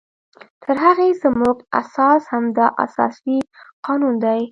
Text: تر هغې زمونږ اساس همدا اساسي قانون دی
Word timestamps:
تر 0.63 0.75
هغې 0.85 1.09
زمونږ 1.23 1.57
اساس 1.81 2.21
همدا 2.33 2.67
اساسي 2.85 3.37
قانون 3.85 4.15
دی 4.23 4.41